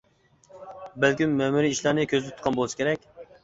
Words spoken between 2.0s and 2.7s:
كۆزدە تۇتقان